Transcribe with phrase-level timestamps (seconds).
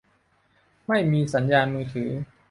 [0.87, 2.09] ไม่มีสัญญานมือถือ